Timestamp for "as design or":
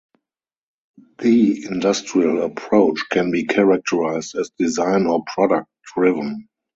4.33-5.23